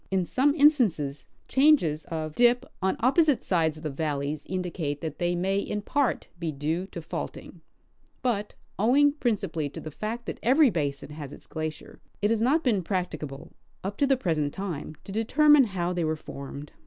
In 0.09 0.25
some 0.25 0.55
instances, 0.55 1.27
changes 1.47 2.05
of 2.05 2.33
dijj 2.33 2.63
on 2.81 2.95
opposite 3.01 3.43
sides 3.43 3.77
of 3.77 3.83
the 3.83 3.91
valleys 3.91 4.47
indicate 4.47 4.99
that 5.01 5.19
they 5.19 5.35
may 5.35 5.59
in 5.59 5.83
part 5.83 6.27
be 6.39 6.51
due 6.51 6.87
to 6.87 7.03
faulting; 7.03 7.61
but, 8.23 8.55
owing 8.79 9.11
principally 9.11 9.69
to 9.69 9.79
the 9.79 9.91
fact 9.91 10.25
that 10.25 10.39
every 10.41 10.71
basin 10.71 11.11
has 11.11 11.31
its 11.31 11.45
glacier, 11.45 11.99
it 12.19 12.31
has 12.31 12.41
not 12.41 12.63
been 12.63 12.81
practicable, 12.83 13.53
up 13.83 13.95
to 13.97 14.07
the 14.07 14.17
present 14.17 14.55
time, 14.55 14.95
to 15.03 15.11
determine 15.11 15.65
how 15.65 15.93
they 15.93 16.03
were 16.03 16.15
formed. 16.15 16.71